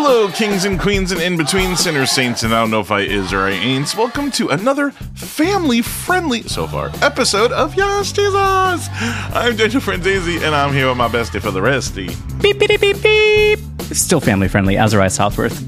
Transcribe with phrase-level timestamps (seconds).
[0.00, 3.00] Hello, kings and queens and in between sinners, saints, and I don't know if I
[3.00, 3.96] is or I ain't.
[3.96, 8.32] Welcome to another family friendly, so far, episode of Yas Jesus.
[8.32, 12.10] I'm Daniel Franzese, and I'm here with my bestie for the resty.
[12.40, 13.58] Beep, beep, beep, beep.
[13.90, 15.58] Still family friendly, Azariah Southworth.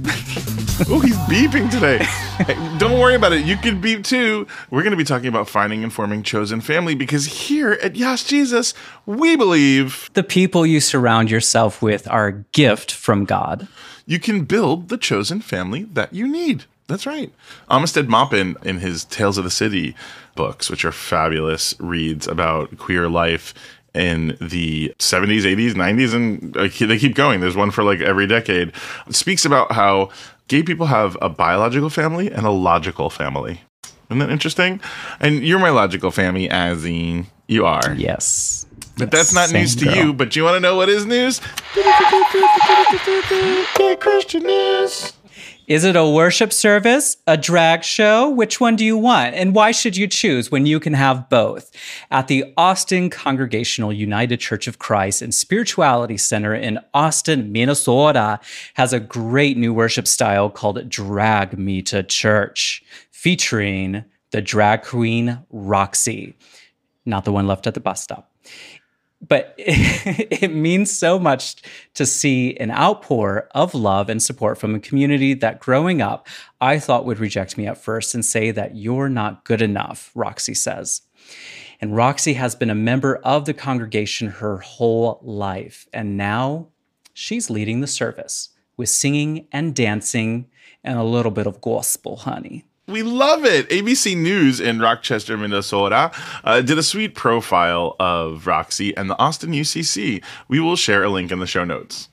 [0.89, 1.99] Oh, he's beeping today.
[1.99, 3.45] Hey, don't worry about it.
[3.45, 4.47] You can beep too.
[4.71, 8.25] We're going to be talking about finding and forming chosen family because here at Yas
[8.25, 8.73] Jesus,
[9.05, 13.69] we believe the people you surround yourself with are a gift from God.
[14.07, 16.65] You can build the chosen family that you need.
[16.87, 17.33] That's right.
[17.71, 19.95] Armistead Maupin, in his Tales of the City
[20.35, 23.55] books, which are fabulous reads about queer life
[23.95, 26.55] in the 70s, 80s, 90s, and
[26.89, 27.41] they keep going.
[27.41, 28.73] There's one for like every decade.
[29.11, 30.11] Speaks about how
[30.49, 33.63] gay people have a biological family and a logical family.
[34.09, 34.81] Isn't that interesting?
[35.21, 37.27] And you're my logical family, Azzy.
[37.47, 37.95] You are.
[37.95, 38.67] Yes.
[39.01, 39.95] But that's not Same news to girl.
[39.95, 40.13] you.
[40.13, 41.41] But you want to know what is news?
[43.77, 45.15] Gay Christian news.
[45.67, 48.29] Is it a worship service, a drag show?
[48.29, 49.37] Which one do you want?
[49.37, 51.71] And why should you choose when you can have both?
[52.11, 58.41] At the Austin Congregational United Church of Christ and Spirituality Center in Austin, Minnesota,
[58.75, 65.39] has a great new worship style called Drag Me to Church, featuring the drag queen
[65.51, 66.35] Roxy,
[67.07, 68.31] not the one left at the bus stop
[69.27, 71.57] but it means so much
[71.95, 76.27] to see an outpour of love and support from a community that growing up
[76.61, 80.55] I thought would reject me at first and say that you're not good enough, Roxy
[80.55, 81.03] says.
[81.81, 85.89] And Roxy has been a member of the congregation her whole life.
[85.93, 86.69] And now
[87.15, 90.51] she's leading the service with singing and dancing
[90.85, 92.65] and a little bit of gospel, honey.
[92.91, 93.69] We love it.
[93.69, 96.11] ABC News in Rochester, Minnesota,
[96.43, 100.25] uh, did a sweet profile of Roxy and the Austin UCC.
[100.49, 102.09] We will share a link in the show notes.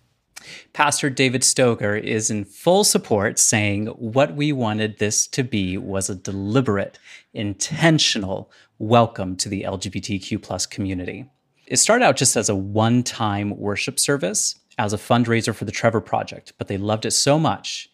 [0.74, 6.12] Pastor David Stoker is in full support, saying what we wanted this to be was
[6.12, 7.00] a deliberate,
[7.34, 11.26] intentional welcome to the LGBTQ plus community.
[11.66, 15.72] It started out just as a one time worship service as a fundraiser for the
[15.72, 17.90] Trevor Project, but they loved it so much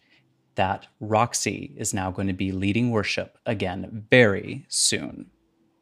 [0.56, 5.30] that Roxy is now going to be leading worship again very soon.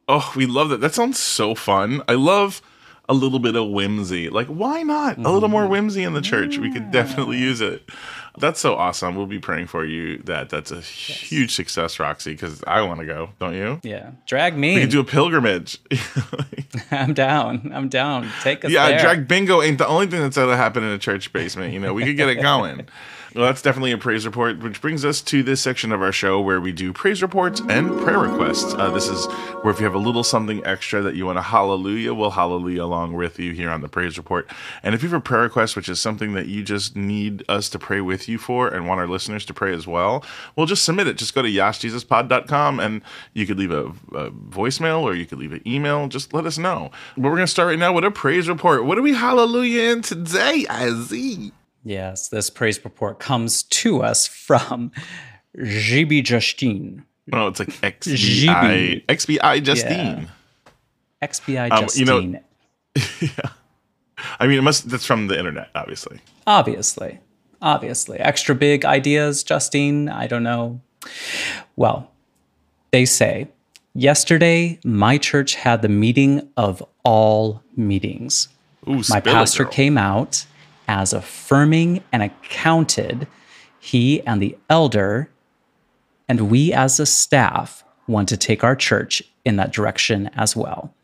[0.08, 0.80] Oh, we love that.
[0.80, 2.02] That sounds so fun.
[2.08, 2.60] I love
[3.08, 4.30] a little bit of whimsy.
[4.30, 5.18] Like, why not?
[5.18, 5.72] A little more mm-hmm.
[5.72, 6.58] whimsy in the church.
[6.58, 7.88] We could definitely use it.
[8.38, 9.14] That's so awesome.
[9.14, 13.06] We'll be praying for you that that's a huge success, Roxy, because I want to
[13.06, 13.30] go.
[13.38, 13.80] Don't you?
[13.82, 14.74] Yeah, drag me.
[14.74, 15.78] We could do a pilgrimage.
[16.90, 17.70] I'm down.
[17.74, 18.30] I'm down.
[18.42, 19.00] Take us yeah, there.
[19.00, 21.74] drag bingo ain't the only thing that's ever happened in a church basement.
[21.74, 22.86] You know, we could get it going.
[23.34, 26.38] Well, that's definitely a praise report, which brings us to this section of our show
[26.38, 28.74] where we do praise reports and prayer requests.
[28.74, 29.24] Uh, this is
[29.62, 32.84] where if you have a little something extra that you want to hallelujah, we'll hallelujah
[32.84, 34.50] along with you here on the praise report.
[34.82, 37.70] And if you have a prayer request, which is something that you just need us
[37.70, 40.22] to pray with you for and want our listeners to pray as well,
[40.54, 41.16] well, just submit it.
[41.16, 43.00] Just go to yasjesuspod.com and
[43.32, 46.06] you could leave a, a voicemail or you could leave an email.
[46.06, 46.90] Just let us know.
[47.16, 48.84] But we're going to start right now with a praise report.
[48.84, 51.52] What are we hallelujah in today, Izzy?
[51.84, 54.92] Yes, this praise report comes to us from
[55.58, 57.04] GB Justine.
[57.32, 60.28] Oh, it's like XBI, XBI Justine.
[61.22, 62.40] XBI Um, you know-
[62.96, 63.38] Justine.
[64.40, 64.88] I mean, it must.
[64.88, 66.20] That's from the internet, obviously.
[66.46, 67.18] obviously.
[67.60, 68.18] Obviously.
[68.18, 70.08] Extra big ideas, Justine.
[70.08, 70.80] I don't know.
[71.76, 72.10] Well,
[72.92, 73.48] they say
[73.94, 78.48] yesterday my church had the meeting of all meetings.
[78.88, 79.72] Ooh, My pastor girl.
[79.72, 80.44] came out
[80.88, 83.26] as affirming and accounted.
[83.78, 85.30] He and the elder
[86.28, 90.94] and we as a staff want to take our church in that direction as well.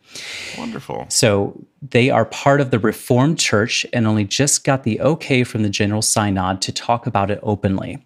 [0.57, 1.07] Wonderful.
[1.09, 5.63] So they are part of the Reformed Church and only just got the okay from
[5.63, 8.05] the General Synod to talk about it openly.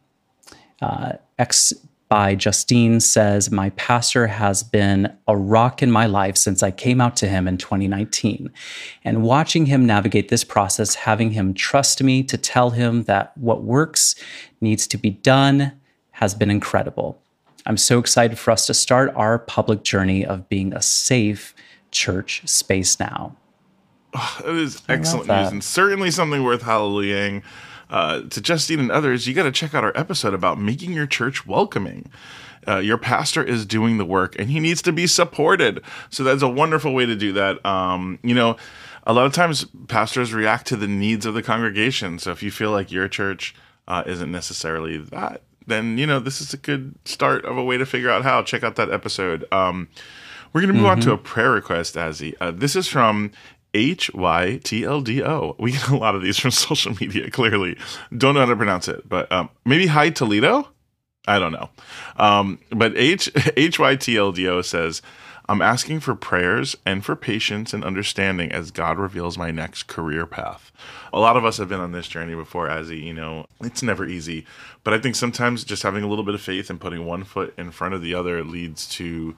[0.80, 1.72] Uh, X
[2.12, 7.00] by Justine says, My pastor has been a rock in my life since I came
[7.00, 8.50] out to him in 2019.
[9.02, 13.62] And watching him navigate this process, having him trust me to tell him that what
[13.62, 14.14] works
[14.60, 15.72] needs to be done,
[16.10, 17.18] has been incredible.
[17.64, 21.54] I'm so excited for us to start our public journey of being a safe
[21.92, 23.34] church space now.
[24.44, 27.42] That is excellent news and certainly something worth hallelujahing.
[27.92, 31.06] Uh, to Justine and others, you got to check out our episode about making your
[31.06, 32.10] church welcoming.
[32.66, 35.82] Uh, your pastor is doing the work and he needs to be supported.
[36.10, 37.64] So that's a wonderful way to do that.
[37.66, 38.56] Um, you know,
[39.04, 42.18] a lot of times pastors react to the needs of the congregation.
[42.18, 43.54] So if you feel like your church
[43.86, 47.76] uh, isn't necessarily that, then you know this is a good start of a way
[47.76, 48.42] to figure out how.
[48.42, 49.44] Check out that episode.
[49.52, 49.88] Um,
[50.52, 52.34] we're going to move on to a prayer request, Azzy.
[52.40, 53.32] Uh, this is from
[53.74, 55.56] H Y T L D O.
[55.58, 57.76] We get a lot of these from social media, clearly.
[58.16, 60.68] Don't know how to pronounce it, but um, maybe Hi Toledo?
[61.26, 61.70] I don't know.
[62.16, 65.02] Um, but H H Y T L D O says,
[65.48, 70.24] I'm asking for prayers and for patience and understanding as God reveals my next career
[70.24, 70.70] path.
[71.12, 73.02] A lot of us have been on this journey before, Azzy.
[73.02, 74.46] You know, it's never easy.
[74.84, 77.54] But I think sometimes just having a little bit of faith and putting one foot
[77.58, 79.36] in front of the other leads to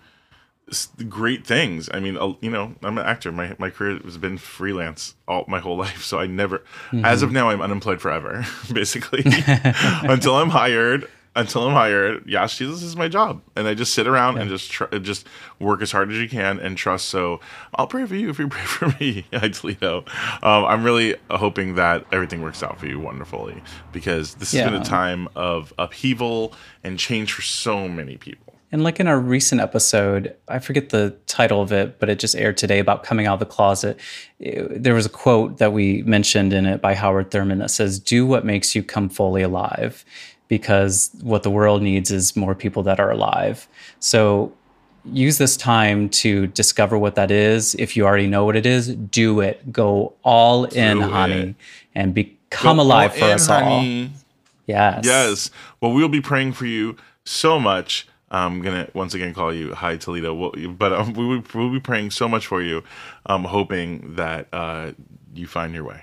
[1.08, 1.88] great things.
[1.93, 3.31] I mean, you know, I'm an actor.
[3.32, 6.58] My my career has been freelance all my whole life, so I never.
[6.90, 7.05] Mm-hmm.
[7.05, 12.82] As of now, I'm unemployed forever, basically, until I'm hired until I'm hired, Yas Jesus
[12.82, 14.43] is my job, and I just sit around yeah.
[14.43, 15.26] and just tr- just
[15.58, 17.06] work as hard as you can and trust.
[17.06, 17.40] So
[17.75, 20.05] I'll pray for you if you pray for me, I Toledo.
[20.43, 23.62] Um, I'm really hoping that everything works out for you wonderfully
[23.93, 28.54] because this has been a time of upheaval and change for so many people.
[28.72, 32.34] And like in our recent episode, I forget the title of it, but it just
[32.34, 34.00] aired today about coming out of the closet.
[34.40, 38.00] It, there was a quote that we mentioned in it by Howard Thurman that says,
[38.00, 40.05] "Do what makes you come fully alive."
[40.49, 43.66] because what the world needs is more people that are alive.
[43.99, 44.52] So
[45.05, 47.75] use this time to discover what that is.
[47.76, 49.72] If you already know what it is, do it.
[49.72, 51.55] Go all in, do honey,
[51.94, 54.05] and become Go alive for in, us honey.
[54.05, 54.10] all.
[54.67, 55.05] Yes.
[55.05, 55.50] Yes.
[55.81, 58.06] Well, we'll be praying for you so much.
[58.34, 61.81] I'm gonna once again call you Hi Toledo, we'll, but um, we will we'll be
[61.81, 62.82] praying so much for you,
[63.26, 64.92] um, hoping that uh,
[65.34, 66.02] you find your way.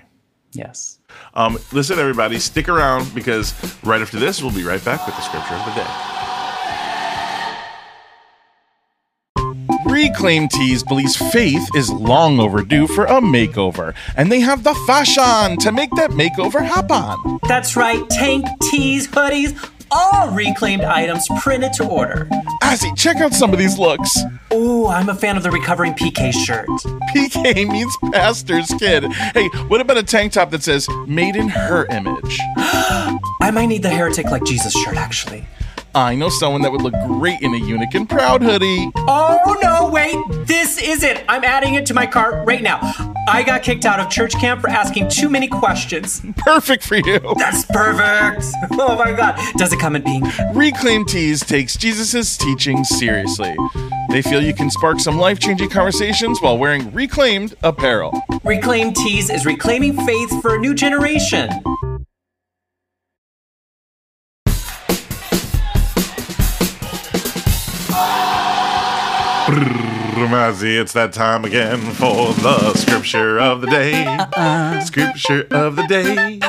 [0.52, 0.98] Yes.
[1.34, 3.52] Um, listen, everybody, stick around because
[3.82, 6.22] right after this, we'll be right back with the scripture of the day.
[9.86, 15.58] Reclaim Tees believes faith is long overdue for a makeover, and they have the fashion
[15.58, 17.38] to make that makeover happen.
[17.46, 19.52] That's right, tank, tees, hoodies,
[19.92, 22.26] all reclaimed items printed to order.
[22.62, 24.18] Azzy, check out some of these looks.
[24.52, 26.68] Ooh, I'm a fan of the recovering PK shirt.
[27.14, 29.04] PK means pastor's kid.
[29.34, 32.38] Hey, what about a tank top that says made in her image?
[32.56, 35.46] I might need the heretic like Jesus shirt, actually.
[35.94, 38.90] I know someone that would look great in a and Proud hoodie.
[38.96, 40.16] Oh, no, wait.
[40.46, 41.22] This is it.
[41.28, 42.80] I'm adding it to my cart right now.
[43.28, 46.22] I got kicked out of church camp for asking too many questions.
[46.38, 47.20] Perfect for you.
[47.36, 48.46] That's perfect.
[48.72, 49.38] Oh my God.
[49.56, 50.24] Does it come in pink?
[50.54, 53.54] Reclaim Tees takes Jesus' teachings seriously.
[54.10, 58.12] They feel you can spark some life changing conversations while wearing reclaimed apparel.
[58.44, 61.48] Reclaim Tees is reclaiming faith for a new generation.
[70.32, 74.06] Mazzy, it's that time again for the scripture of the day.
[74.06, 74.80] Uh-uh.
[74.80, 76.40] Scripture of the day.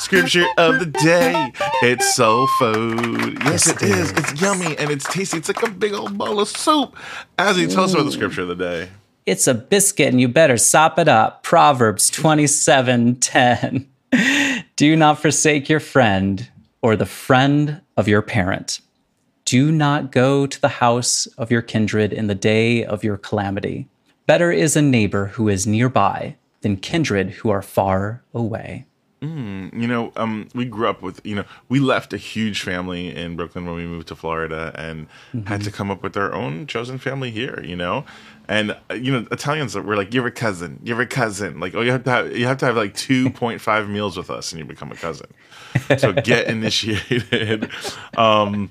[0.00, 1.52] Scripture of the day.
[1.80, 3.38] It's soul food.
[3.44, 4.10] Yes, yes it is.
[4.10, 4.10] is.
[4.10, 5.38] It's yummy and it's tasty.
[5.38, 6.96] It's like a big old bowl of soup.
[7.38, 8.88] Azzy, tell us about the scripture of the day.
[9.24, 11.44] It's a biscuit and you better sop it up.
[11.44, 13.88] Proverbs 27 10.
[14.74, 16.48] Do not forsake your friend
[16.82, 18.80] or the friend of your parent
[19.48, 23.88] do not go to the house of your kindred in the day of your calamity.
[24.26, 28.84] Better is a neighbor who is nearby than kindred who are far away.
[29.22, 33.16] Mm, you know, um, we grew up with, you know, we left a huge family
[33.16, 35.46] in Brooklyn when we moved to Florida and mm-hmm.
[35.46, 38.04] had to come up with our own chosen family here, you know?
[38.48, 41.60] And, uh, you know, Italians were like, you're a cousin, you're a cousin.
[41.60, 44.52] Like, oh, you have to have, you have to have like 2.5 meals with us
[44.52, 45.28] and you become a cousin
[45.96, 47.70] so get initiated.
[48.16, 48.70] Um,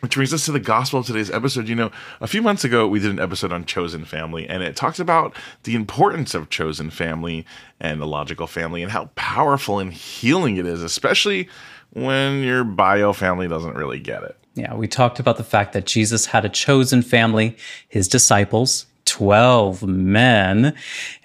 [0.00, 1.68] which brings us to the gospel of today's episode.
[1.68, 4.76] You know, a few months ago, we did an episode on chosen family, and it
[4.76, 7.46] talks about the importance of chosen family
[7.80, 11.48] and the logical family and how powerful and healing it is, especially
[11.92, 14.36] when your bio family doesn't really get it.
[14.54, 17.56] Yeah, we talked about the fact that Jesus had a chosen family,
[17.88, 20.74] his disciples, 12 men,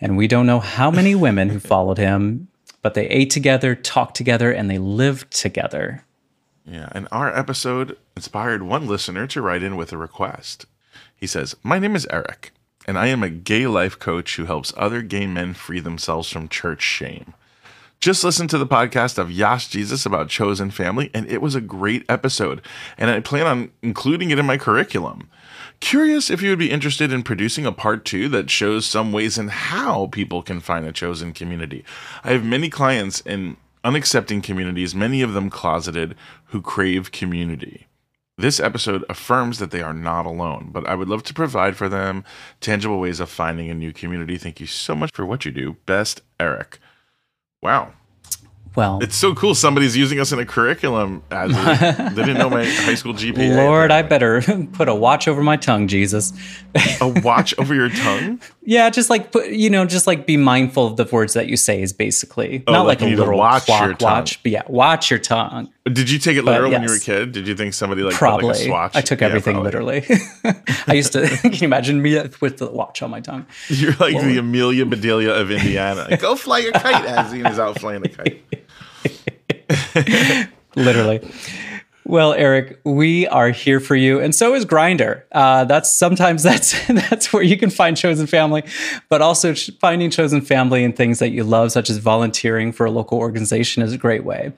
[0.02, 2.48] and we don't know how many women who followed him
[2.84, 6.04] but they ate together, talked together, and they lived together.
[6.66, 10.66] Yeah, and our episode inspired one listener to write in with a request.
[11.16, 12.52] He says, My name is Eric,
[12.86, 16.50] and I am a gay life coach who helps other gay men free themselves from
[16.50, 17.34] church shame.
[18.04, 21.62] Just listen to the podcast of Yas Jesus about chosen family, and it was a
[21.62, 22.62] great episode,
[22.98, 25.30] and I plan on including it in my curriculum.
[25.80, 29.38] Curious if you would be interested in producing a part two that shows some ways
[29.38, 31.86] in how people can find a chosen community.
[32.26, 33.56] I have many clients in
[33.86, 36.16] unaccepting communities, many of them closeted,
[36.48, 37.88] who crave community.
[38.38, 41.88] This episode affirms that they are not alone, but I would love to provide for
[41.88, 42.26] them
[42.60, 44.36] tangible ways of finding a new community.
[44.38, 45.78] Thank you so much for what you do.
[45.86, 46.80] Best, Eric.
[47.64, 47.94] Wow.
[48.76, 49.54] Well, It's so cool.
[49.56, 51.22] Somebody's using us in a curriculum.
[51.30, 53.56] As a, they didn't know my high school GPA.
[53.56, 54.42] Lord, I better
[54.74, 56.34] put a watch over my tongue, Jesus.
[57.00, 58.42] a watch over your tongue.
[58.66, 61.58] Yeah, just like put, you know, just like be mindful of the words that you
[61.58, 64.62] say is basically Oh, not like like, a literal watch clock your watch, but yeah,
[64.68, 65.70] watch your tongue.
[65.84, 67.34] Did you take it literal when you were a kid?
[67.34, 68.96] Did you think somebody like put, like a Probably, swatch?
[68.96, 70.00] I took everything probably.
[70.00, 70.06] literally.
[70.88, 71.28] I used to.
[71.28, 73.46] Can you imagine me with the watch on my tongue?
[73.68, 76.16] You're like the Amelia Bedelia of Indiana.
[76.16, 78.42] Go fly your kite as he is out flying a kite.
[80.76, 81.22] literally.
[82.06, 85.24] Well, Eric, we are here for you, and so is Grindr.
[85.32, 88.64] Uh, that's sometimes that's that's where you can find chosen family,
[89.10, 92.92] but also finding chosen family and things that you love, such as volunteering for a
[92.92, 94.52] local organization, is a great way.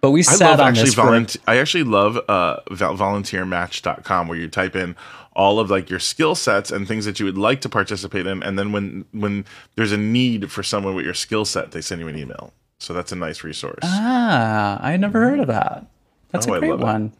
[0.00, 1.42] But we I love on actually this volunteer.
[1.48, 4.94] I actually love uh, vol- volunteermatch.com where you type in
[5.34, 8.40] all of like your skill sets and things that you would like to participate in,
[8.44, 9.44] and then when when
[9.74, 12.52] there's a need for someone with your skill set, they send you an email.
[12.84, 13.78] So that's a nice resource.
[13.82, 15.86] Ah, I never heard of that.
[16.30, 16.84] That's Oh, a great love it.
[16.84, 17.12] one.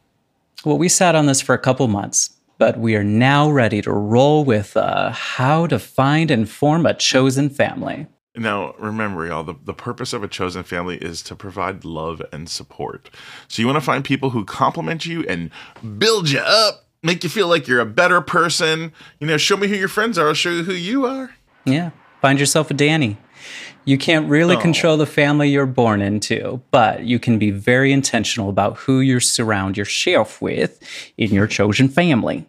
[0.65, 3.93] Well, we sat on this for a couple months, but we are now ready to
[3.93, 8.07] roll with uh, how to find and form a chosen family.
[8.37, 12.49] Now, remember, y'all, the, the purpose of a chosen family is to provide love and
[12.49, 13.09] support.
[13.49, 15.51] So you want to find people who compliment you and
[15.99, 18.93] build you up, make you feel like you're a better person.
[19.21, 21.31] You know, show me who your friends are, I'll show you who you are.
[21.65, 21.91] Yeah,
[22.21, 23.19] find yourself a Danny.
[23.85, 24.61] You can't really Oh.
[24.61, 29.21] control the family you're born into, but you can be very intentional about who you
[29.21, 30.79] surround yourself with
[31.19, 32.47] in your chosen family.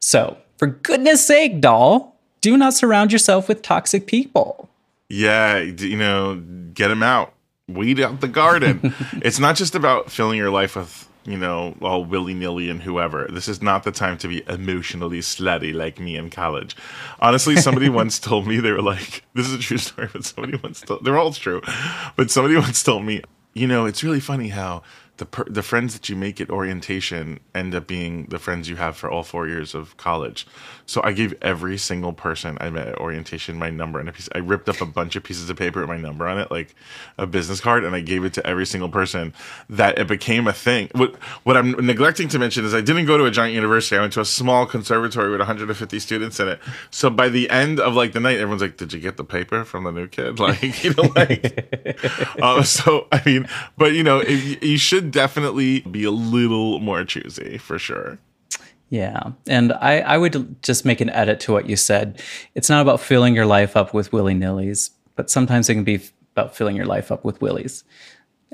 [0.00, 4.68] So, for goodness sake, doll, do not surround yourself with toxic people.
[5.08, 7.32] Yeah, you know, get them out,
[7.68, 8.94] weed out the garden.
[9.14, 13.26] it's not just about filling your life with, you know, all willy nilly and whoever.
[13.30, 16.76] This is not the time to be emotionally slutty like me in college.
[17.20, 20.58] Honestly, somebody once told me, they were like, this is a true story, but somebody
[20.62, 21.62] once told, they're all true,
[22.16, 23.22] but somebody once told me,
[23.54, 24.82] you know, it's really funny how
[25.16, 28.76] the per, the friends that you make at orientation end up being the friends you
[28.76, 30.46] have for all four years of college.
[30.86, 34.28] So I gave every single person I met at orientation my number and a piece.
[34.34, 36.74] I ripped up a bunch of pieces of paper with my number on it, like
[37.16, 39.32] a business card, and I gave it to every single person.
[39.70, 40.88] That it became a thing.
[40.92, 43.96] What what I'm neglecting to mention is I didn't go to a giant university.
[43.96, 46.60] I went to a small conservatory with 150 students in it.
[46.90, 49.64] So by the end of like the night, everyone's like, "Did you get the paper
[49.64, 51.96] from the new kid?" Like you know, like
[52.42, 57.04] uh, so I mean, but you know, if, you should definitely be a little more
[57.04, 58.18] choosy for sure.
[58.90, 59.32] Yeah.
[59.48, 62.22] And I, I would just make an edit to what you said.
[62.54, 66.00] It's not about filling your life up with willy nillies, but sometimes it can be
[66.36, 67.84] about filling your life up with willies.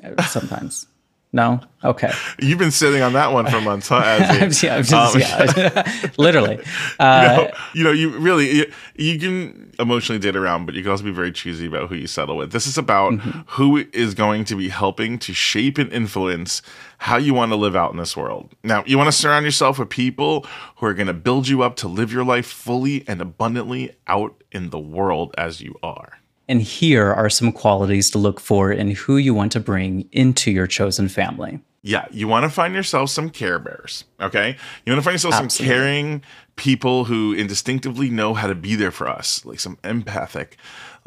[0.02, 0.86] Uh, Sometimes.
[1.32, 1.60] No?
[1.82, 2.12] Okay.
[2.40, 4.02] You've been sitting on that one for months, huh?
[4.62, 6.10] Yeah, just- Um, yeah.
[6.18, 6.58] literally.
[6.98, 11.04] Uh, you know, you really you, you can emotionally date around, but you can also
[11.04, 12.52] be very choosy about who you settle with.
[12.52, 13.40] This is about Mm-hmm.
[13.46, 16.60] who is going to be helping to shape and influence
[16.98, 18.50] how you want to live out in this world.
[18.62, 20.44] Now, you want to surround yourself with people
[20.76, 24.42] who are going to build you up to live your life fully and abundantly out
[24.52, 26.18] in the world as you are.
[26.50, 30.50] And here are some qualities to look for in who you want to bring into
[30.50, 31.60] your chosen family.
[31.82, 34.56] Yeah, you want to find yourself some care bears, okay?
[34.84, 36.22] You want to find yourself some caring
[36.56, 40.56] people who instinctively know how to be there for us, like some empathic,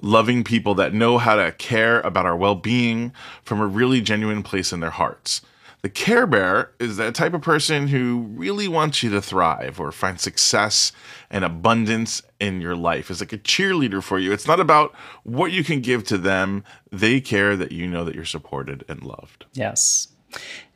[0.02, 3.12] loving people that know how to care about our well being
[3.44, 5.42] from a really genuine place in their hearts.
[5.84, 9.92] The care bear is that type of person who really wants you to thrive or
[9.92, 10.94] find success
[11.30, 13.12] and abundance in your life.
[13.12, 14.32] It's like a cheerleader for you.
[14.32, 18.16] It's not about what you can give to them, they care that you know that
[18.16, 19.46] you're supported and loved.
[19.56, 20.08] Yes.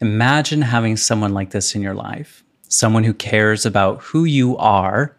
[0.02, 5.16] Imagine having someone like this in your life, someone who cares about who you are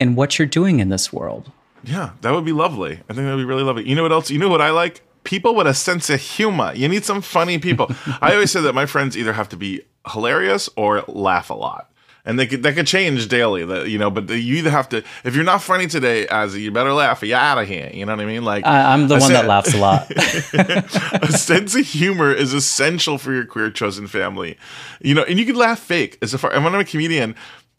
[0.00, 1.52] and what you're doing in this world.
[1.84, 2.92] Yeah, that would be lovely.
[3.10, 3.86] I think that would be really lovely.
[3.86, 4.30] You know what else?
[4.30, 5.02] You know what I like?
[5.28, 6.72] People with a sense of humor.
[6.74, 7.90] You need some funny people.
[8.22, 9.82] I always say that my friends either have to be
[10.12, 11.90] hilarious or laugh a lot.
[12.24, 14.10] And they could that could change daily, that- you know.
[14.10, 17.26] But you either have to, if you're not funny today, as you better laugh, or
[17.26, 17.90] you're out of here.
[17.92, 18.42] You know what I mean?
[18.42, 20.10] Like I, I'm the one that laughs a lot.
[21.22, 24.56] a sense of humor is essential for your queer chosen family.
[25.02, 26.16] You know, and you can laugh fake.
[26.22, 27.34] As far and when I'm a comedian,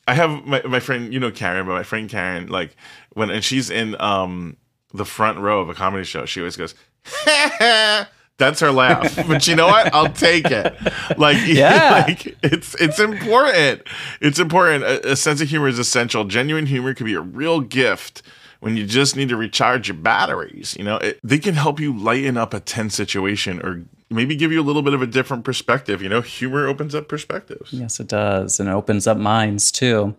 [0.08, 2.76] I have my, my friend, you know Karen, but my friend Karen, like
[3.14, 4.56] when and she's in um
[4.94, 6.74] the front row of a comedy show, she always goes,
[8.38, 9.16] That's her laugh.
[9.28, 9.94] But you know what?
[9.94, 10.74] I'll take it.
[11.18, 12.06] Like, Yeah.
[12.08, 13.82] like it's it's important.
[14.22, 14.84] It's important.
[14.86, 16.24] A, a sense of humor is essential.
[16.24, 18.22] Genuine humor could be a real gift
[18.62, 20.76] when you just need to recharge your batteries.
[20.78, 24.54] You know, it, they can help you lighten up a tense situation or maybe give
[24.54, 26.02] you a little bit of a different perspective.
[26.02, 27.74] You know, humor opens up perspectives.
[27.74, 28.58] yes, it does.
[28.60, 30.16] And it opens up minds too.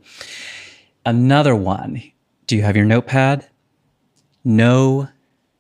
[1.06, 2.02] Another one.
[2.46, 3.49] Do you have your notepad?
[4.44, 5.08] No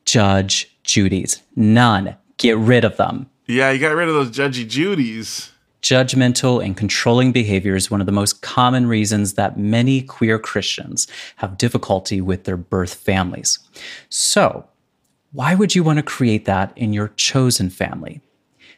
[0.04, 1.42] judge Judy's.
[1.54, 2.16] None.
[2.36, 3.30] Get rid of them.
[3.46, 5.52] Yeah, you got rid of those judgy Judies.
[5.82, 11.06] Judgmental and controlling behavior is one of the most common reasons that many queer Christians
[11.36, 13.58] have difficulty with their birth families.
[14.08, 14.66] So,
[15.32, 18.20] why would you want to create that in your chosen family?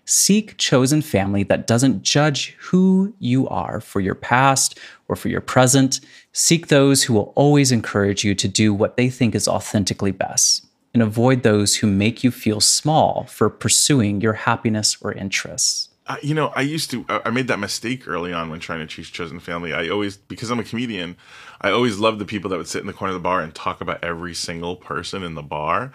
[0.05, 4.79] Seek chosen family that doesn't judge who you are for your past
[5.09, 6.01] or for your present.
[6.33, 10.67] Seek those who will always encourage you to do what they think is authentically best.
[10.95, 15.89] And avoid those who make you feel small for pursuing your happiness or interests.
[16.07, 18.87] Uh, you know, I used to, I made that mistake early on when trying to
[18.87, 19.73] choose chosen family.
[19.73, 21.17] I always, because I'm a comedian,
[21.61, 23.55] I always loved the people that would sit in the corner of the bar and
[23.55, 25.93] talk about every single person in the bar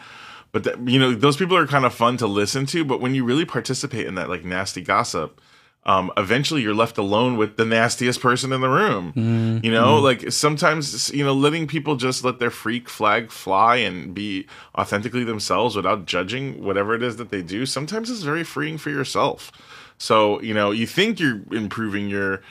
[0.52, 3.14] but that, you know those people are kind of fun to listen to but when
[3.14, 5.42] you really participate in that like nasty gossip
[5.88, 9.14] um, eventually you're left alone with the nastiest person in the room.
[9.14, 9.66] Mm-hmm.
[9.66, 14.14] you know like sometimes you know letting people just let their freak flag fly and
[14.14, 14.46] be
[14.78, 18.90] authentically themselves without judging whatever it is that they do sometimes is very freeing for
[18.90, 19.52] yourself.
[19.98, 22.42] So you know you think you're improving your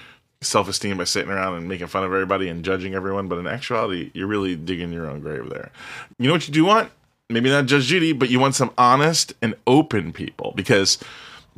[0.41, 4.11] self-esteem by sitting around and making fun of everybody and judging everyone but in actuality
[4.13, 5.71] you're really digging your own grave there.
[6.19, 6.91] You know what you do want?
[7.29, 10.99] Maybe not Judge Judy, but you want some honest and open people because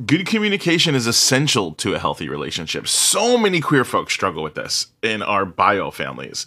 [0.05, 2.87] good communication is essential to a healthy relationship.
[2.87, 6.45] So many queer folks struggle with this in our bio families.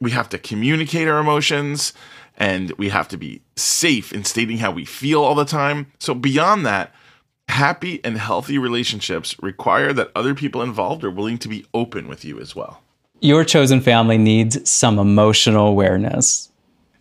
[0.00, 1.92] We have to communicate our emotions
[2.36, 5.90] and we have to be safe in stating how we feel all the time.
[5.98, 6.94] So, beyond that,
[7.48, 12.24] happy and healthy relationships require that other people involved are willing to be open with
[12.24, 12.82] you as well.
[13.20, 16.52] Your chosen family needs some emotional awareness.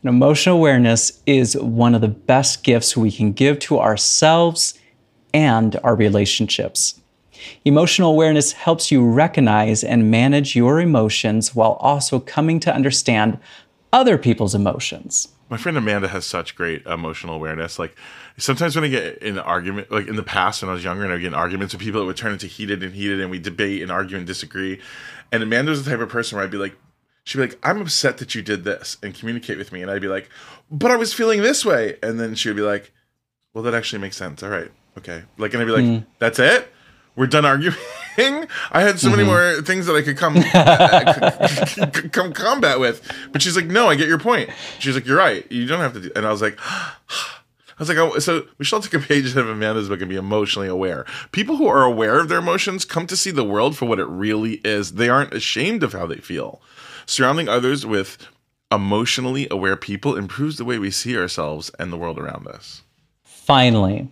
[0.02, 4.74] And emotional awareness is one of the best gifts we can give to ourselves
[5.38, 7.00] and our relationships.
[7.64, 13.38] Emotional awareness helps you recognize and manage your emotions while also coming to understand
[13.94, 15.28] other people's emotions.
[15.48, 17.78] My friend Amanda has such great emotional awareness.
[17.78, 17.96] Like
[18.40, 21.04] sometimes when I get in an argument, like in the past when I was younger
[21.04, 23.22] and I would get in arguments with people, it would turn into heated and heated
[23.22, 24.82] and we debate and argue and disagree.
[25.32, 26.76] And Amanda was the type of person where I'd be like,
[27.26, 29.84] she'd be like, I'm upset that you did this and communicate with me.
[29.84, 30.30] And I'd be like,
[30.72, 31.98] but I was feeling this way.
[32.02, 32.92] And then she would be like,
[33.54, 34.42] well, that actually makes sense.
[34.42, 34.72] All right.
[34.98, 35.24] Okay.
[35.38, 36.06] Like, and I'd be like, mm.
[36.20, 36.68] that's it?
[37.16, 37.76] We're done arguing?
[38.20, 39.18] I had so mm-hmm.
[39.18, 43.12] many more things that I could come uh, come combat with.
[43.32, 44.50] But she's like, no, I get your point.
[44.80, 45.50] She's like, you're right.
[45.52, 46.12] You don't have to do.
[46.16, 46.60] And I was like,
[47.80, 50.02] I was like, oh, so we should all take a page out of Amanda's book
[50.02, 51.06] and be emotionally aware.
[51.32, 54.08] People who are aware of their emotions come to see the world for what it
[54.08, 54.94] really is.
[54.94, 56.60] They aren't ashamed of how they feel.
[57.06, 58.18] Surrounding others with
[58.72, 62.82] emotionally aware people improves the way we see ourselves and the world around us.
[63.24, 64.10] Finally,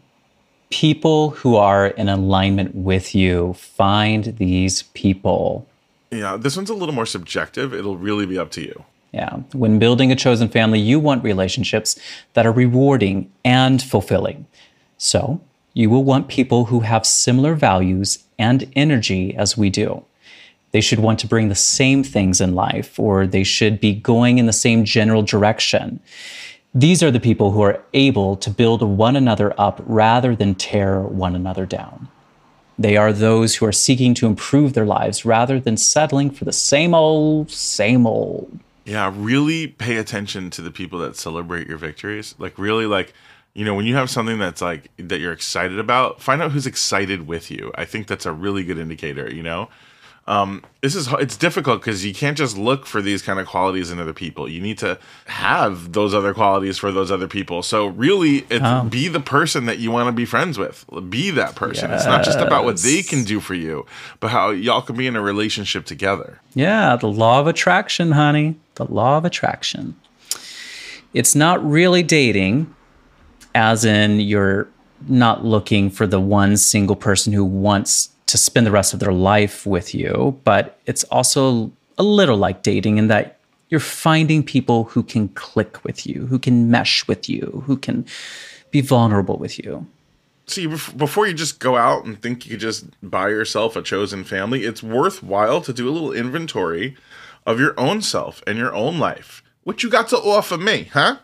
[0.69, 5.67] people who are in alignment with you, find these people.
[6.11, 7.73] Yeah, this one's a little more subjective.
[7.73, 8.83] It'll really be up to you.
[9.11, 9.37] Yeah.
[9.53, 11.97] When building a chosen family, you want relationships
[12.33, 14.45] that are rewarding and fulfilling.
[14.97, 15.39] So,
[15.73, 20.03] you will want people who have similar values and energy as we do.
[20.71, 24.37] They should want to bring the same things in life, or they should be going
[24.37, 26.01] in the same general direction.
[26.77, 30.99] These are the people who are able to build one another up rather than tear
[30.99, 32.09] one another down.
[32.77, 36.51] They are those who are seeking to improve their lives rather than settling for the
[36.51, 38.59] same old, same old.
[38.83, 42.35] Yeah, really pay attention to the people that celebrate your victories.
[42.37, 43.13] Like, really, like,
[43.53, 46.67] you know, when you have something that's like that you're excited about, find out who's
[46.67, 47.71] excited with you.
[47.75, 49.69] I think that's a really good indicator, you know?
[50.27, 53.91] Um, this is it's difficult because you can't just look for these kind of qualities
[53.91, 54.49] in other people.
[54.49, 57.61] You need to have those other qualities for those other people.
[57.61, 58.87] So really, it's oh.
[58.89, 60.83] be the person that you want to be friends with.
[61.09, 61.91] Be that person.
[61.91, 62.01] Yes.
[62.01, 63.85] It's not just about what they can do for you,
[64.19, 66.41] but how y'all can be in a relationship together.
[66.55, 68.55] Yeah, the law of attraction, honey.
[68.75, 69.95] The law of attraction.
[71.13, 72.73] It's not really dating,
[73.53, 74.67] as in you're
[75.07, 79.13] not looking for the one single person who wants to spend the rest of their
[79.13, 83.37] life with you, but it's also a little like dating in that
[83.69, 88.05] you're finding people who can click with you, who can mesh with you, who can
[88.71, 89.85] be vulnerable with you.
[90.47, 94.23] See, before you just go out and think you could just buy yourself a chosen
[94.23, 96.95] family, it's worthwhile to do a little inventory
[97.45, 99.41] of your own self and your own life.
[99.63, 101.17] What you got to offer me, huh?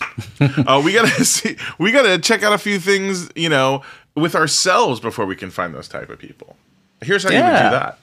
[0.40, 1.56] uh, we gotta see.
[1.78, 3.82] We gotta check out a few things, you know,
[4.18, 6.56] with ourselves before we can find those type of people.
[7.00, 7.38] Here's how yeah.
[7.38, 7.98] you would do that.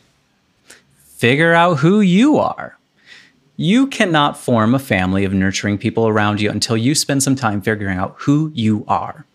[0.98, 2.78] Figure out who you are.
[3.58, 7.62] You cannot form a family of nurturing people around you until you spend some time
[7.62, 9.26] figuring out who you are.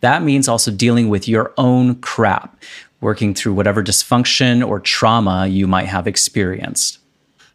[0.00, 2.60] That means also dealing with your own crap,
[3.00, 6.98] working through whatever dysfunction or trauma you might have experienced.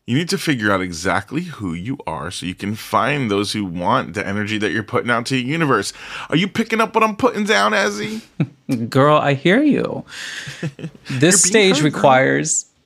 [0.05, 3.63] You need to figure out exactly who you are so you can find those who
[3.63, 5.93] want the energy that you're putting out to the universe.
[6.29, 8.21] Are you picking up what I'm putting down, Ezzy?
[8.75, 10.05] Girl, I hear you.
[11.09, 11.83] This stage girl.
[11.85, 12.65] requires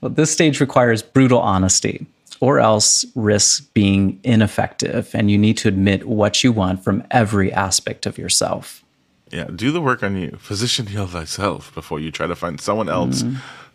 [0.00, 2.06] well, this stage requires brutal honesty
[2.40, 7.52] or else risks being ineffective and you need to admit what you want from every
[7.52, 8.84] aspect of yourself.
[9.30, 10.36] Yeah, do the work on you.
[10.38, 12.92] Physician, heal thyself before you try to find someone mm.
[12.92, 13.24] else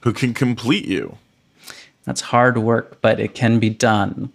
[0.02, 1.18] who can complete you.
[2.06, 4.32] That's hard work, but it can be done.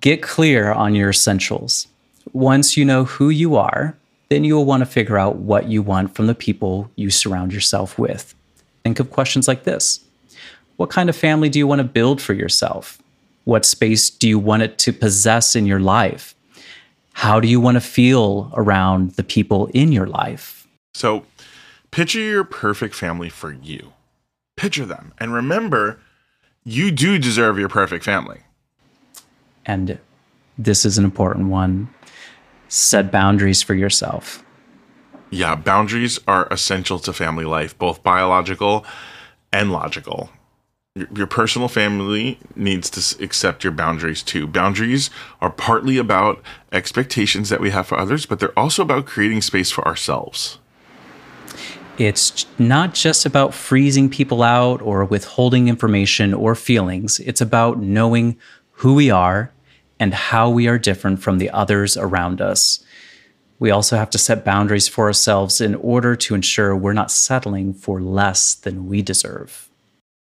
[0.00, 1.86] Get clear on your essentials.
[2.32, 3.96] Once you know who you are,
[4.30, 7.52] then you will want to figure out what you want from the people you surround
[7.52, 8.34] yourself with.
[8.84, 10.00] Think of questions like this
[10.76, 13.02] What kind of family do you want to build for yourself?
[13.44, 16.34] What space do you want it to possess in your life?
[17.14, 20.66] How do you want to feel around the people in your life?
[20.94, 21.26] So,
[21.90, 23.92] picture your perfect family for you.
[24.56, 25.12] Picture them.
[25.18, 25.98] And remember,
[26.64, 28.40] you do deserve your perfect family.
[29.66, 29.98] And
[30.56, 31.88] this is an important one
[32.70, 34.42] set boundaries for yourself.
[35.28, 38.86] Yeah, boundaries are essential to family life, both biological
[39.52, 40.30] and logical.
[40.94, 44.46] Your, your personal family needs to accept your boundaries too.
[44.46, 49.42] Boundaries are partly about expectations that we have for others, but they're also about creating
[49.42, 50.58] space for ourselves.
[51.98, 57.20] It's not just about freezing people out or withholding information or feelings.
[57.20, 58.38] It's about knowing
[58.70, 59.52] who we are
[60.00, 62.82] and how we are different from the others around us.
[63.58, 67.74] We also have to set boundaries for ourselves in order to ensure we're not settling
[67.74, 69.68] for less than we deserve.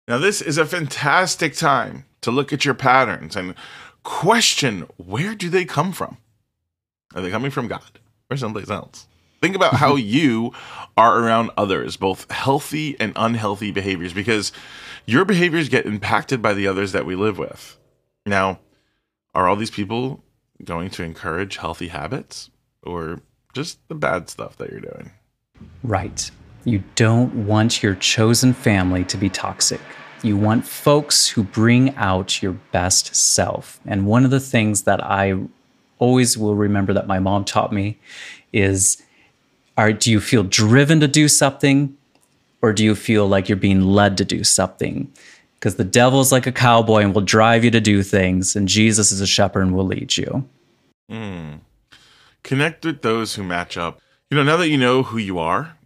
[0.06, 3.54] Now, this is a fantastic time to look at your patterns and
[4.02, 6.18] question where do they come from?
[7.14, 7.98] Are they coming from God
[8.30, 9.06] or someplace else?
[9.40, 10.52] Think about how you
[10.98, 14.52] are around others, both healthy and unhealthy behaviors, because
[15.06, 17.78] your behaviors get impacted by the others that we live with.
[18.26, 18.58] Now,
[19.34, 20.22] are all these people
[20.64, 22.50] going to encourage healthy habits
[22.82, 23.20] or
[23.52, 25.10] just the bad stuff that you're doing?
[25.82, 26.30] Right.
[26.64, 29.80] You don't want your chosen family to be toxic.
[30.22, 33.78] You want folks who bring out your best self.
[33.84, 35.38] And one of the things that I
[35.98, 37.98] always will remember that my mom taught me
[38.52, 39.02] is
[39.76, 41.96] are do you feel driven to do something
[42.62, 45.12] or do you feel like you're being led to do something?
[45.64, 49.10] Because the devil's like a cowboy and will drive you to do things, and Jesus
[49.10, 50.46] is a shepherd and will lead you.
[51.08, 51.54] Hmm.
[52.42, 53.98] connect with those who match up.
[54.28, 55.78] You know, now that you know who you are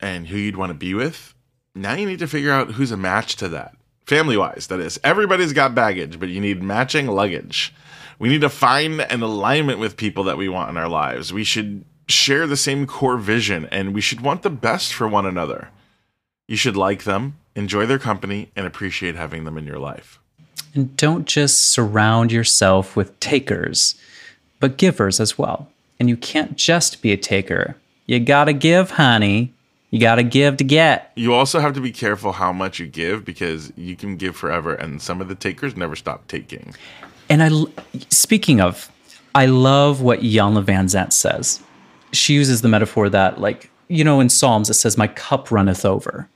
[0.00, 1.34] and who you'd want to be with,
[1.74, 3.76] now you need to figure out who's a match to that.
[4.06, 4.98] Family wise, that is.
[5.04, 7.74] Everybody's got baggage, but you need matching luggage.
[8.18, 11.30] We need to find an alignment with people that we want in our lives.
[11.30, 15.26] We should share the same core vision and we should want the best for one
[15.26, 15.68] another.
[16.48, 20.20] You should like them, enjoy their company, and appreciate having them in your life.
[20.74, 23.96] And don't just surround yourself with takers,
[24.60, 25.68] but givers as well.
[25.98, 27.76] And you can't just be a taker.
[28.04, 29.52] You gotta give, honey.
[29.90, 31.10] You gotta give to get.
[31.16, 34.74] You also have to be careful how much you give because you can give forever,
[34.74, 36.74] and some of the takers never stop taking.
[37.28, 37.50] And I,
[38.10, 38.90] speaking of,
[39.34, 41.62] I love what Iyanla Vanzant says.
[42.12, 45.84] She uses the metaphor that, like, you know, in Psalms, it says, My cup runneth
[45.84, 46.28] over.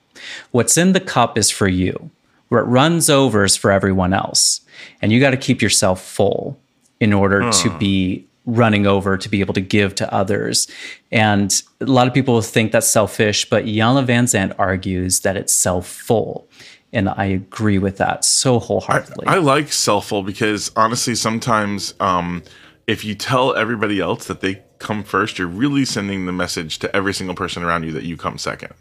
[0.51, 2.11] What's in the cup is for you.
[2.49, 4.61] Where it runs over is for everyone else.
[5.01, 6.59] And you got to keep yourself full
[6.99, 10.67] in order to be running over to be able to give to others.
[11.11, 15.87] And a lot of people think that's selfish, but Iyanla Vanzant argues that it's self
[15.87, 16.47] full.
[16.93, 19.27] And I agree with that so wholeheartedly.
[19.27, 22.43] I like selfful because honestly, sometimes um,
[22.85, 26.93] if you tell everybody else that they come first, you're really sending the message to
[26.93, 28.73] every single person around you that you come second.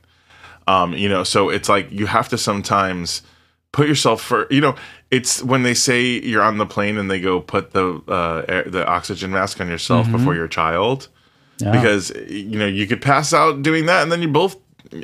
[0.73, 3.23] Um, you know, so it's like you have to sometimes
[3.73, 4.75] put yourself for you know
[5.11, 8.65] it's when they say you're on the plane and they go put the uh, air,
[8.77, 11.09] the oxygen mask on yourself before your child
[11.59, 11.73] Yeah.
[11.77, 14.55] because you know you could pass out doing that and then you both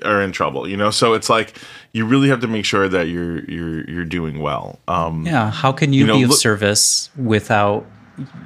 [0.04, 1.48] are in trouble you know so it's like
[1.92, 5.70] you really have to make sure that you're you're you're doing well um Yeah, how
[5.72, 7.86] can you, You know, be of look- service without,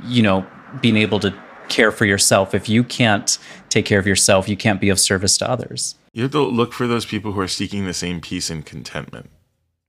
[0.07, 0.45] you know,
[0.83, 1.31] being able to
[1.69, 2.55] care for yourself?
[2.55, 3.39] If you can't
[3.71, 5.95] take care of yourself, you can't be of service to others.
[6.13, 9.31] you have to look for those people who are seeking the same peace and contentment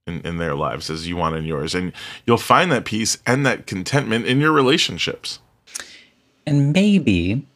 [0.06, 1.74] in, in their lives as you want in yours.
[1.74, 1.92] And
[2.26, 5.38] you'll find that peace and that contentment in your relationships.
[6.46, 7.46] And maybe,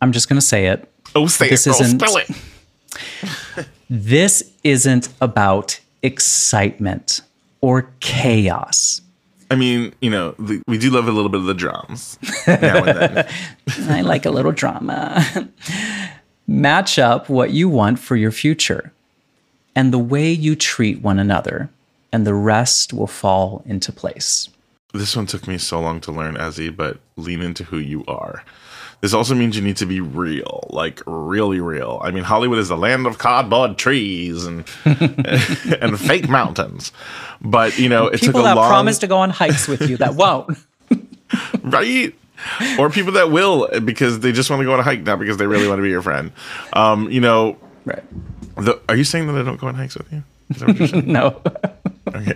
[0.00, 3.66] I'm just going to say it, oh say This it girl, isn't- spell it.
[3.94, 7.20] This isn't about excitement
[7.60, 9.02] or chaos.
[9.52, 12.84] I mean you know the, we do love a little bit of the drums now
[12.84, 13.28] and then
[13.88, 15.24] I like a little drama.
[16.46, 18.92] Match up what you want for your future
[19.74, 21.70] and the way you treat one another,
[22.12, 24.48] and the rest will fall into place.
[24.92, 28.44] This one took me so long to learn, Ezzy, but lean into who you are.
[29.02, 32.00] This also means you need to be real, like really real.
[32.04, 36.92] I mean, Hollywood is the land of cardboard trees and and fake mountains.
[37.40, 39.96] But you know, it People a that long promise to go on hikes with you
[39.96, 40.56] that won't.
[41.62, 42.14] right?
[42.78, 45.36] Or people that will because they just want to go on a hike, not because
[45.36, 46.30] they really want to be your friend.
[46.72, 48.02] Um, you know, right.
[48.56, 50.22] the, are you saying that I don't go on hikes with you?
[50.50, 51.12] Is that what you're saying?
[51.12, 51.40] No.
[52.08, 52.34] Okay.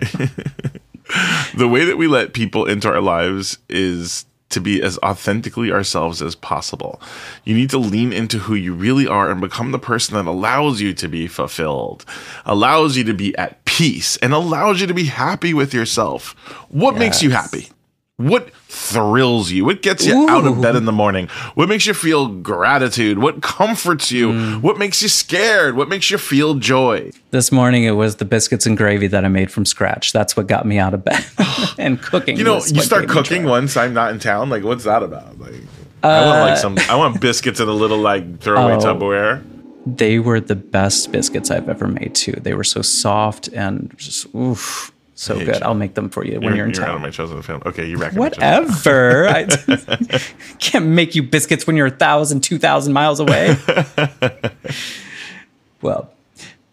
[1.55, 6.21] the way that we let people into our lives is to be as authentically ourselves
[6.21, 7.01] as possible.
[7.43, 10.81] You need to lean into who you really are and become the person that allows
[10.81, 12.05] you to be fulfilled,
[12.45, 16.33] allows you to be at peace, and allows you to be happy with yourself.
[16.69, 17.69] What makes you happy?
[18.17, 19.63] What thrills you?
[19.63, 21.27] What gets you out of bed in the morning?
[21.53, 23.19] What makes you feel gratitude?
[23.19, 24.31] What comforts you?
[24.31, 24.61] Mm.
[24.61, 25.75] What makes you scared?
[25.77, 27.11] What makes you feel joy?
[27.29, 30.13] This morning it was the biscuits and gravy that I made from scratch.
[30.13, 31.23] That's what got me out of bed.
[31.77, 32.37] and cooking.
[32.37, 34.49] You know, you start cooking once I'm not in town.
[34.49, 35.37] Like, what's that about?
[35.39, 35.53] Like,
[36.01, 36.77] I want like some.
[36.89, 38.95] I want biscuits in a little like throwaway Uh, Oh.
[38.95, 39.43] Tupperware.
[39.85, 42.31] They were the best biscuits I've ever made too.
[42.33, 45.47] They were so soft and just oof, so good.
[45.47, 45.53] you.
[45.63, 46.81] I'll make them for you when you're, in town.
[46.81, 47.63] You're out of my chosen family.
[47.65, 48.19] Okay, you reckon?
[48.19, 48.25] my.
[48.25, 49.27] Whatever.
[49.27, 49.45] I
[50.59, 53.57] can't make you biscuits when you're a thousand, two thousand miles away.
[55.81, 56.11] well,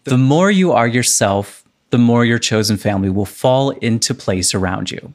[0.03, 4.91] the more you are yourself, the more your chosen family will fall into place around
[4.91, 5.13] you.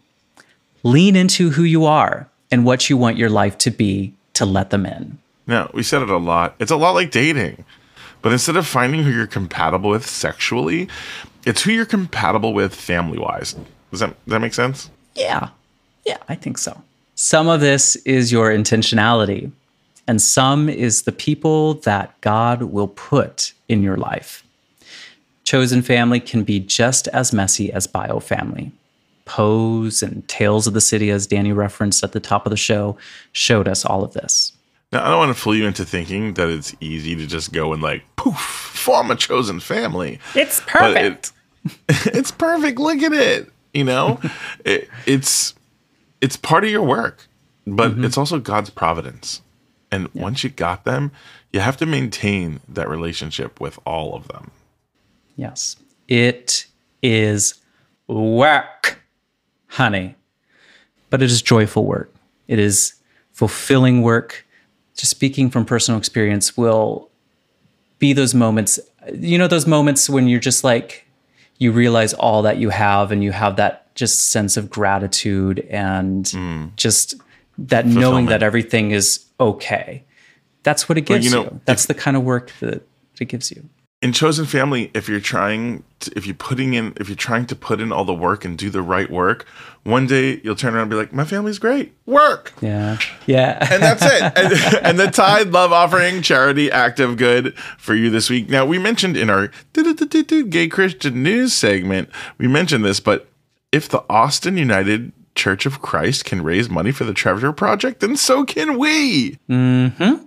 [0.82, 4.70] Lean into who you are and what you want your life to be to let
[4.70, 5.18] them in.
[5.46, 6.56] Now we said it a lot.
[6.58, 7.64] It's a lot like dating,
[8.22, 10.88] but instead of finding who you're compatible with sexually,
[11.44, 13.54] it's who you're compatible with family wise.
[13.90, 14.90] Does that does that make sense?
[15.14, 15.50] Yeah.
[16.06, 16.82] Yeah, I think so.
[17.14, 19.50] Some of this is your intentionality,
[20.06, 24.42] and some is the people that God will put in your life.
[25.44, 28.72] Chosen family can be just as messy as bio family.
[29.24, 32.96] Pose and Tales of the City, as Danny referenced at the top of the show,
[33.32, 34.52] showed us all of this.
[34.92, 37.72] Now I don't want to fool you into thinking that it's easy to just go
[37.72, 40.18] and like poof form a chosen family.
[40.34, 41.32] It's perfect.
[41.64, 41.76] it-
[42.06, 42.78] it's perfect.
[42.78, 43.52] Look at it.
[43.74, 44.18] You know,
[44.64, 45.54] it, it's
[46.20, 47.26] it's part of your work,
[47.66, 48.04] but Mm-hmm.
[48.04, 49.42] it's also God's providence.
[49.92, 51.10] And once you got them,
[51.52, 54.50] you have to maintain that relationship with all of them.
[55.36, 55.76] Yes.
[56.08, 56.66] It
[57.02, 57.54] is
[58.06, 59.00] work,
[59.66, 60.14] honey.
[61.10, 62.12] But it is joyful work.
[62.48, 62.94] It is
[63.32, 64.46] fulfilling work.
[65.00, 67.08] Just speaking from personal experience will
[67.98, 68.78] be those moments,
[69.14, 71.06] you know, those moments when you're just like,
[71.56, 76.30] you realize all that you have and you have that just sense of gratitude and
[76.76, 77.14] just
[77.56, 80.04] that knowing that everything is okay.
[80.64, 81.44] That's what it gives you you.
[81.44, 82.86] know, That's the kind of work that
[83.18, 83.66] it gives you.
[84.02, 87.54] In chosen family if you're trying to, if you're putting in if you're trying to
[87.54, 89.46] put in all the work and do the right work
[89.82, 91.94] one day you'll turn around and be like my family's great.
[92.06, 92.52] Work.
[92.60, 92.98] Yeah.
[93.26, 93.66] Yeah.
[93.70, 94.20] and that's it.
[94.40, 98.48] And, and the tide love offering charity act of good for you this week.
[98.48, 102.08] Now we mentioned in our gay christian news segment
[102.38, 103.28] we mentioned this but
[103.72, 108.16] if the austin united church of christ can raise money for the trevor project then
[108.16, 110.24] so can we mm-hmm.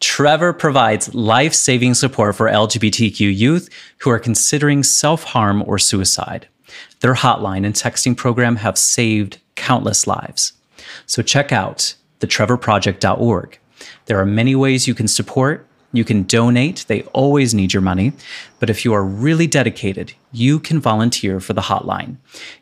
[0.00, 6.48] Trevor provides life saving support for LGBTQ youth who are considering self harm or suicide.
[7.00, 10.52] Their hotline and texting program have saved countless lives.
[11.06, 13.58] So check out thetrevorproject.org.
[14.06, 15.66] There are many ways you can support.
[15.92, 18.12] You can donate, they always need your money.
[18.58, 22.16] But if you are really dedicated, you can volunteer for the hotline.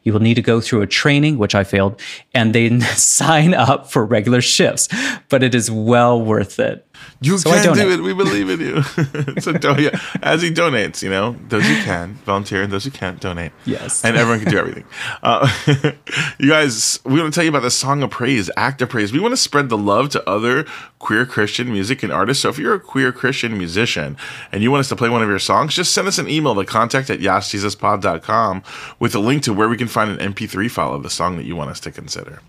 [0.04, 2.00] You will need to go through a training, which I failed,
[2.32, 4.88] and then sign up for regular shifts.
[5.28, 6.83] But it is well worth it.
[7.24, 8.00] You So I can do donate.
[8.00, 8.02] it.
[8.02, 8.82] We believe in you.
[9.40, 12.90] so don't, yeah, as he donates, you know, those who can volunteer and those who
[12.90, 13.52] can't donate.
[13.64, 14.04] Yes.
[14.04, 14.84] and everyone can do everything.
[15.22, 15.48] Uh,
[16.38, 19.12] you guys, we want to tell you about the song of praise, act of praise.
[19.12, 20.64] We want to spread the love to other
[20.98, 22.42] queer Christian music and artists.
[22.42, 24.16] So if you're a queer Christian musician
[24.52, 26.54] and you want us to play one of your songs, just send us an email
[26.54, 28.62] to contact at yasjesuspod.com
[28.98, 31.44] with a link to where we can find an MP3 file of the song that
[31.44, 32.40] you want us to consider.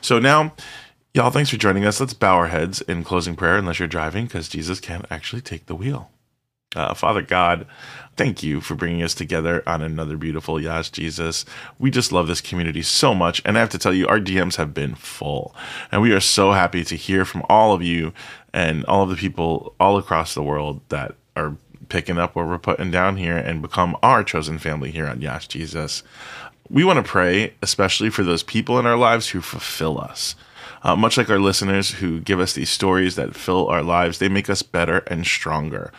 [0.00, 0.52] So now,
[1.14, 2.00] y'all, thanks for joining us.
[2.00, 5.66] Let's bow our heads in closing prayer, unless you're driving, because Jesus can't actually take
[5.66, 6.10] the wheel.
[6.76, 7.66] Uh, Father God,
[8.16, 11.44] thank you for bringing us together on another beautiful Yas Jesus.
[11.80, 13.42] We just love this community so much.
[13.44, 15.52] And I have to tell you, our DMs have been full.
[15.90, 18.12] And we are so happy to hear from all of you
[18.52, 21.56] and all of the people all across the world that are
[21.88, 25.48] picking up what we're putting down here and become our chosen family here on Yas
[25.48, 26.04] Jesus.
[26.68, 30.36] We want to pray, especially for those people in our lives who fulfill us.
[30.82, 34.28] Uh, much like our listeners who give us these stories that fill our lives, they
[34.28, 35.92] make us better and stronger.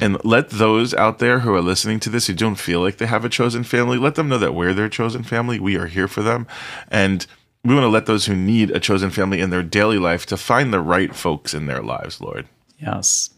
[0.00, 3.06] And let those out there who are listening to this who don't feel like they
[3.06, 5.58] have a chosen family, let them know that we're their chosen family.
[5.58, 6.46] We are here for them.
[6.88, 7.26] And
[7.64, 10.36] we want to let those who need a chosen family in their daily life to
[10.36, 12.46] find the right folks in their lives, Lord.
[12.78, 13.30] Yes.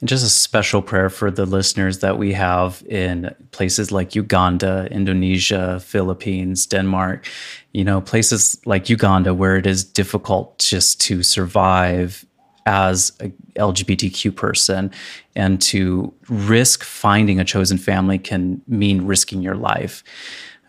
[0.00, 4.88] And just a special prayer for the listeners that we have in places like Uganda,
[4.90, 7.28] Indonesia, Philippines, Denmark,
[7.72, 12.24] you know, places like Uganda where it is difficult just to survive
[12.66, 14.90] as a LGBTQ person
[15.36, 20.02] and to risk finding a chosen family can mean risking your life.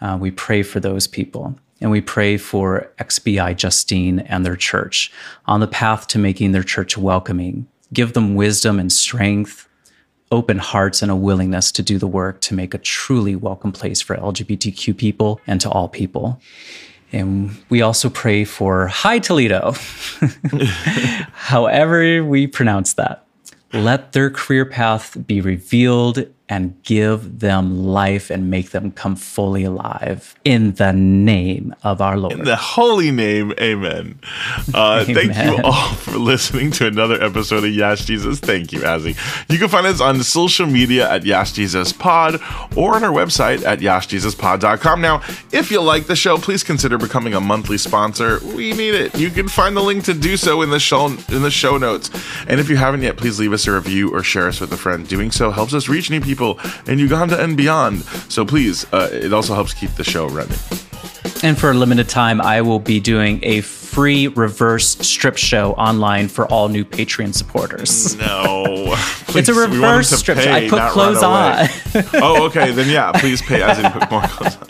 [0.02, 1.58] Uh, we pray for those people.
[1.82, 5.12] And we pray for XBI Justine and their church
[5.46, 7.68] on the path to making their church welcoming.
[7.94, 9.68] Give them wisdom and strength,
[10.32, 14.02] open hearts, and a willingness to do the work to make a truly welcome place
[14.02, 16.42] for LGBTQ people and to all people.
[17.12, 19.74] And we also pray for Hi Toledo,
[21.34, 23.26] however we pronounce that.
[23.72, 29.64] Let their career path be revealed and give them life and make them come fully
[29.64, 32.34] alive in the name of our Lord.
[32.34, 34.20] In the holy name, amen.
[34.74, 35.16] Uh, amen.
[35.16, 38.40] Thank you all for listening to another episode of Yas Jesus.
[38.40, 39.18] Thank you, Azzy.
[39.52, 42.36] You can find us on social media at Yas Jesus Pod
[42.76, 45.02] or on our website at YasJesusPod.com.
[45.02, 48.40] Now, if you like the show, please consider becoming a monthly sponsor.
[48.56, 49.16] We need it.
[49.18, 52.12] You can find the link to do so in the show in the show notes.
[52.48, 54.78] And if you haven't yet, please leave us a review or share us with a
[54.78, 55.08] friend.
[55.08, 58.04] Doing so helps us reach new people people in Uganda and beyond.
[58.30, 60.58] So please, uh, it also helps keep the show running.
[61.44, 66.28] And for a limited time, I will be doing a free reverse strip show online
[66.28, 68.16] for all new Patreon supporters.
[68.18, 68.96] No.
[69.28, 70.52] Please, it's a reverse strip pay, show.
[70.52, 71.68] I put clothes on.
[72.16, 72.72] oh, okay.
[72.72, 74.68] Then yeah, please pay as in put more clothes on.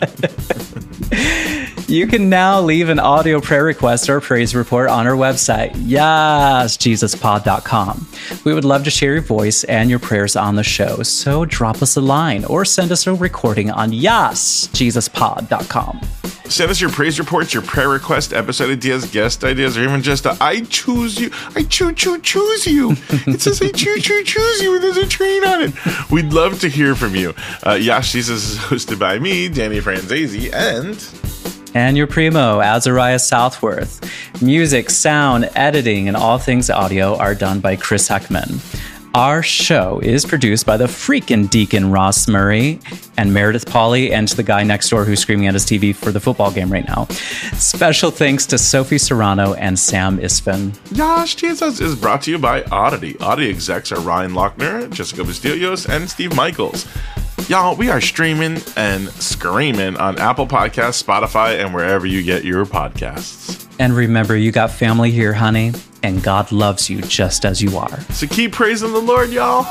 [1.88, 8.08] You can now leave an audio prayer request or praise report on our website, yasjesuspod.com.
[8.44, 11.82] We would love to share your voice and your prayers on the show, so drop
[11.82, 16.00] us a line or send us a recording on yasjesuspod.com.
[16.46, 20.26] Send us your praise reports, your prayer request, episode ideas, guest ideas, or even just
[20.26, 21.30] a I choose you.
[21.54, 22.96] I choo choo choose you.
[23.28, 25.72] It says I choo choo choose you, and there's a train on it.
[26.10, 27.32] We'd love to hear from you.
[27.64, 30.96] Uh, Yas Jesus is hosted by me, Danny Franzese, and
[31.76, 34.00] and your primo, Azariah Southworth.
[34.40, 38.62] Music, sound, editing, and all things audio are done by Chris Heckman.
[39.14, 42.80] Our show is produced by the freaking Deacon Ross Murray
[43.18, 46.20] and Meredith Polly and the guy next door who's screaming at his TV for the
[46.20, 47.04] football game right now.
[47.58, 50.74] Special thanks to Sophie Serrano and Sam Isfin.
[50.96, 53.18] Yas Jesus is brought to you by Oddity.
[53.20, 56.86] Oddity execs are Ryan Lochner, Jessica Bastillos, and Steve Michaels.
[57.48, 62.66] Y'all, we are streaming and screaming on Apple Podcasts, Spotify, and wherever you get your
[62.66, 63.68] podcasts.
[63.78, 68.00] And remember, you got family here, honey, and God loves you just as you are.
[68.10, 69.62] So keep praising the Lord, y'all.